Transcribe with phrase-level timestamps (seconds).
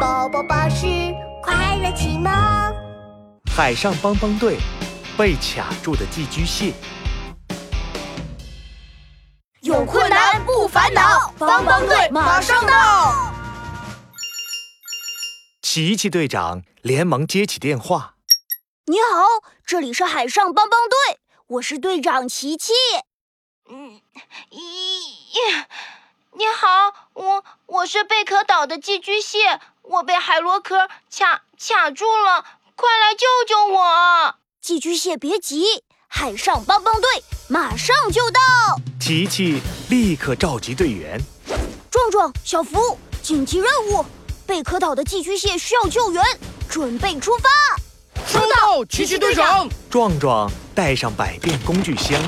[0.00, 0.86] 宝宝巴士
[1.42, 2.32] 快乐启蒙。
[3.54, 4.56] 海上帮帮队
[5.18, 6.72] 被卡住的寄居蟹，
[9.60, 13.30] 有困难不烦恼，帮帮队马上到。
[15.60, 18.14] 琪琪队长连忙接起电话
[18.88, 19.26] ：“你好，
[19.66, 22.72] 这里是海上帮帮队，我是队长琪琪。”
[23.68, 24.00] 嗯，
[24.50, 24.80] 咦。
[26.32, 26.89] 你好，
[27.80, 29.38] 我我是贝壳岛的寄居蟹，
[29.80, 32.44] 我被海螺壳卡卡住了，
[32.76, 34.34] 快来救救我！
[34.60, 37.08] 寄居蟹别急，海上帮帮队
[37.48, 38.38] 马上就到。
[39.00, 41.18] 琪琪立刻召集队员，
[41.90, 44.04] 壮壮、小福，紧急任务，
[44.46, 46.22] 贝壳岛的寄居蟹需要救援，
[46.68, 47.48] 准备出发。
[48.26, 49.66] 收到，奇奇队长。
[49.88, 52.20] 壮壮带上百变工具箱。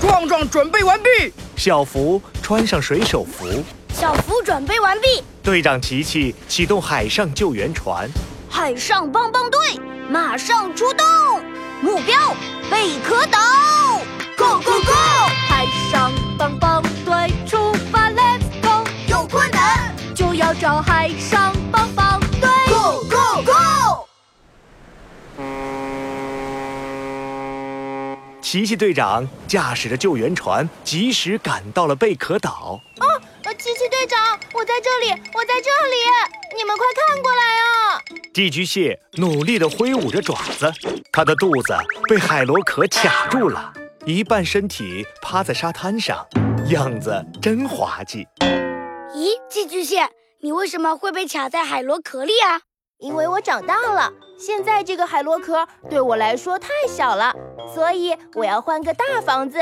[0.00, 3.64] 壮壮准备完毕，小福穿上水手服，
[4.02, 5.22] 小福准备完毕。
[5.44, 8.10] 队长琪琪启动海上救援船，
[8.50, 9.60] 海上帮帮队
[10.10, 11.06] 马上出动，
[11.80, 12.34] 目标
[12.68, 13.38] 贝壳岛
[14.36, 14.92] ，Go Go Go！
[15.48, 18.84] 海上帮帮队出发，Let's go！
[19.06, 24.08] 有困难就要找海上帮帮队，Go Go Go！
[28.42, 32.80] 琪琪队长驾驶着救援船，及时赶到了贝壳岛。
[34.62, 38.00] 我在这里，我在这里，你们快看过来啊！
[38.32, 40.72] 寄居蟹努力地挥舞着爪子，
[41.10, 41.74] 它的肚子
[42.08, 43.72] 被海螺壳卡住了，
[44.06, 46.24] 一半身体趴在沙滩上，
[46.68, 48.24] 样子真滑稽。
[49.16, 50.08] 咦，寄居蟹，
[50.42, 52.60] 你为什么会被卡在海螺壳里啊？
[52.98, 57.34] 因为我长大了，现在这个海螺壳对我来说太小了，
[57.74, 59.58] 所以我要换个大房子。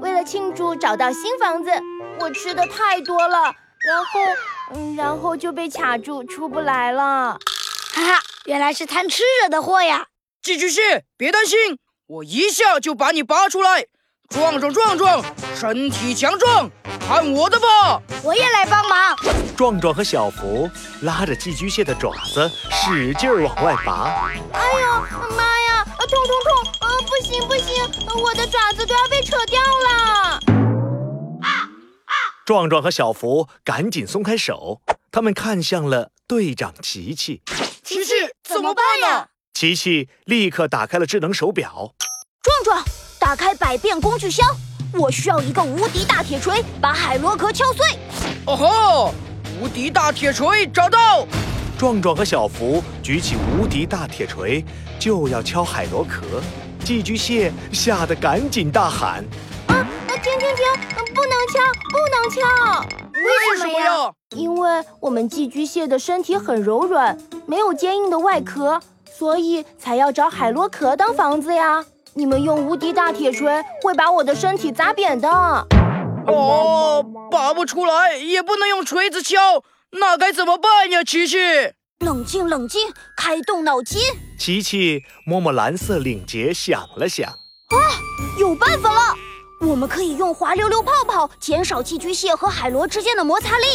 [0.00, 1.72] 为了庆祝找到新房子，
[2.20, 3.52] 我吃的太多了，
[3.86, 4.20] 然后，
[4.74, 7.38] 嗯，然后就被卡住，出不来了。
[7.92, 10.06] 哈哈，原来是贪吃惹的祸呀！
[10.42, 13.84] 寄居蟹，别担心，我一下就把你拔出来。
[14.30, 15.24] 壮壮，壮壮，
[15.54, 16.70] 身体强壮。
[17.06, 18.00] 看我的吧！
[18.22, 19.16] 我也来帮忙。
[19.54, 20.68] 壮壮和小福
[21.02, 24.30] 拉着寄居蟹的爪子，使劲往外拔。
[24.52, 25.00] 哎呦
[25.36, 25.84] 妈呀！
[25.98, 26.72] 痛痛痛！
[26.80, 27.84] 呃，不行不行，
[28.22, 30.40] 我的爪子都要被扯掉了。
[32.44, 37.40] 壮壮和小福赶紧松开手，他们看向了队长琪琪。
[37.82, 38.12] 琪琪，
[38.42, 39.28] 怎么办呀？
[39.54, 41.94] 琪琪立刻打开了智能手表。
[42.42, 42.84] 壮壮，
[43.18, 44.46] 打开百变工具箱。
[44.92, 47.98] 我需要一个无敌大铁锤，把海螺壳敲碎。
[48.46, 49.14] 哦吼！
[49.58, 51.26] 无敌大铁锤找到！
[51.78, 54.62] 壮壮和小福举起无敌大铁锤，
[54.98, 56.42] 就要敲海螺壳。
[56.84, 59.53] 寄居蟹吓得赶紧大喊：“啊！
[60.34, 60.66] 停停停！
[61.14, 62.40] 不能敲，不能敲！
[63.12, 64.12] 为什么呀？
[64.30, 68.80] 因为我们寄居蟹的身体很柔软，没有坚硬的外壳，
[69.16, 71.84] 所以才要找海螺壳当房子呀。”
[72.16, 75.28] 你们用无敌大铁锤会把我的身体砸扁的。
[75.28, 81.02] 哦，拔不出来，也不能用锤子敲，那该怎么办呀？
[81.02, 81.36] 琪琪，
[81.98, 84.00] 冷静冷静，开动脑筋。
[84.38, 87.78] 琪琪摸摸蓝色领结，想了想，啊，
[88.38, 89.16] 有办法了！
[89.60, 93.66] 我们可以用滑溜溜泡泡减少寄居蟹和海螺之间的摩擦力，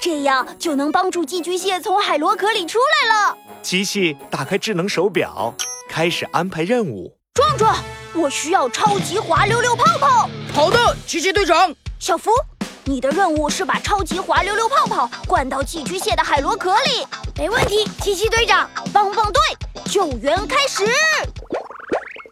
[0.00, 3.36] 这样就能帮助寄居蟹从海螺壳里出来了。
[3.62, 5.54] 琪琪打开智能手表，
[5.88, 7.16] 开始安排任务。
[7.34, 7.76] 壮壮，
[8.14, 10.28] 我需要超级滑溜溜泡泡。
[10.54, 11.74] 好的，奇奇队长。
[11.98, 12.30] 小福，
[12.84, 17.06] 你的任务是把超级滑溜溜泡泡灌到寄居蟹的海螺壳里。
[17.36, 18.70] 没问题，奇奇队长。
[18.92, 19.42] 棒棒队，
[19.86, 20.84] 救援开始。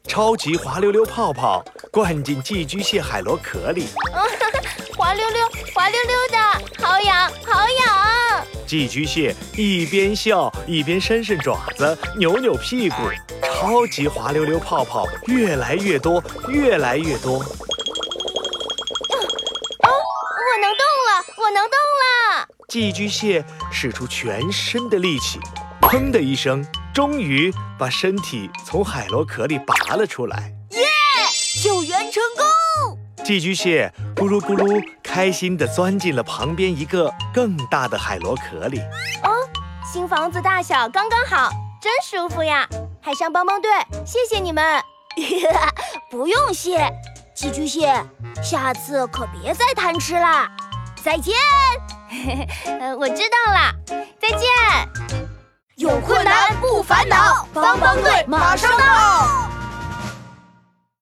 [0.07, 3.86] 超级滑溜溜泡泡灌进寄居蟹海螺壳里。
[4.97, 6.38] 滑溜溜，滑溜溜的，
[6.82, 8.47] 好痒，好痒。
[8.66, 12.97] 寄居蟹一边笑一边伸伸爪子，扭扭屁股。
[13.44, 17.34] 超级滑溜溜泡泡越来越多，越来越多。
[17.34, 17.44] 哦，
[19.84, 20.80] 我能动
[21.10, 22.48] 了，我能动了！
[22.69, 25.38] 寄居蟹使出全身的力气，
[25.82, 30.54] 砰的一声，终于把身体从海螺壳里拔了出来。
[31.54, 31.63] 耶！
[31.63, 32.99] 救援成功！
[33.25, 38.81] 寄居蟹咕噜咕噜开心地钻进了旁边一个更大的海螺壳里。
[39.22, 39.31] 哦，
[39.93, 41.51] 新房子大小刚刚好，
[41.81, 42.66] 真舒服呀！
[43.01, 43.71] 海上帮帮队，
[44.04, 44.83] 谢谢你们！
[46.10, 46.91] 不用谢，
[47.34, 47.95] 寄居蟹，
[48.43, 50.51] 下次可别再贪吃啦！
[51.03, 51.34] 再见。
[52.98, 53.75] 我知道了，
[54.21, 54.48] 再见。
[55.77, 59.52] 有困难不烦恼，帮帮队马上到。